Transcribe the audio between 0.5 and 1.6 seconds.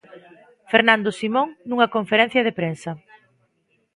Fernando Simón